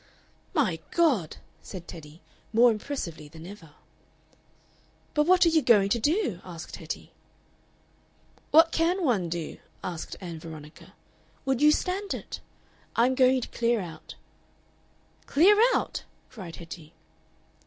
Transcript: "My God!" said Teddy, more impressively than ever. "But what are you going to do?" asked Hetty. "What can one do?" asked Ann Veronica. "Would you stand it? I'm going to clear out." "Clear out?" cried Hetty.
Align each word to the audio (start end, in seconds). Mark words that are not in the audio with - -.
"My 0.55 0.79
God!" 0.89 1.37
said 1.61 1.87
Teddy, 1.87 2.23
more 2.51 2.71
impressively 2.71 3.27
than 3.27 3.45
ever. 3.45 3.73
"But 5.13 5.27
what 5.27 5.45
are 5.45 5.49
you 5.49 5.61
going 5.61 5.89
to 5.89 5.99
do?" 5.99 6.41
asked 6.43 6.77
Hetty. 6.77 7.11
"What 8.49 8.71
can 8.71 9.05
one 9.05 9.29
do?" 9.29 9.57
asked 9.83 10.15
Ann 10.19 10.39
Veronica. 10.39 10.95
"Would 11.45 11.61
you 11.61 11.71
stand 11.71 12.15
it? 12.15 12.39
I'm 12.95 13.13
going 13.13 13.41
to 13.41 13.47
clear 13.49 13.79
out." 13.79 14.15
"Clear 15.27 15.55
out?" 15.75 16.01
cried 16.31 16.55
Hetty. 16.55 16.93